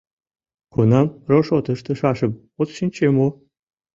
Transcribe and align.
Кунам 0.73 1.07
рошот 1.31 1.65
ыштышашым 1.73 2.31
от 2.61 2.69
шинче 2.77 3.07
мо? 3.17 3.27